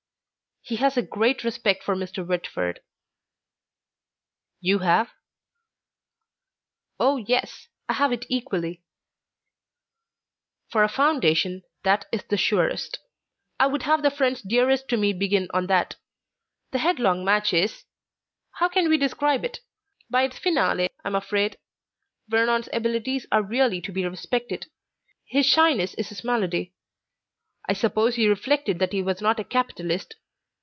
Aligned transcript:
"He 0.63 0.75
has 0.75 0.95
a 0.95 1.01
great 1.01 1.43
respect 1.43 1.83
for 1.83 1.95
Mr. 1.95 2.25
Whitford." 2.25 2.81
"You 4.59 4.79
have?" 4.79 5.09
"Oh, 6.99 7.17
yes; 7.17 7.67
I 7.89 7.93
have 7.93 8.11
it 8.13 8.27
equally." 8.29 8.83
"For 10.69 10.83
a 10.83 10.87
foundation, 10.87 11.63
that 11.83 12.05
is 12.11 12.23
the 12.25 12.37
surest. 12.37 12.99
I 13.59 13.65
would 13.65 13.81
have 13.83 14.03
the 14.03 14.11
friends 14.11 14.43
dearest 14.43 14.87
to 14.89 14.97
me 14.97 15.13
begin 15.13 15.47
on 15.51 15.65
that. 15.65 15.95
The 16.69 16.77
headlong 16.77 17.25
match 17.25 17.53
is 17.53 17.85
how 18.51 18.69
can 18.69 18.87
we 18.87 18.99
describe 18.99 19.43
it? 19.43 19.61
By 20.11 20.21
its 20.25 20.37
finale 20.37 20.91
I 21.03 21.07
am 21.07 21.15
afraid. 21.15 21.57
Vernon's 22.29 22.69
abilities 22.71 23.25
are 23.31 23.41
really 23.41 23.81
to 23.81 23.91
be 23.91 24.05
respected. 24.05 24.67
His 25.25 25.47
shyness 25.47 25.95
is 25.95 26.09
his 26.09 26.23
malady. 26.23 26.75
I 27.67 27.73
suppose 27.73 28.13
he 28.13 28.27
reflected 28.29 28.77
that 28.77 28.93
he 28.93 29.01
was 29.01 29.21
not 29.21 29.39
a 29.39 29.43
capitalist. 29.43 30.17